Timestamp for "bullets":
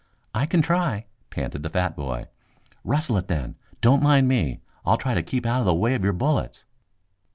6.11-6.65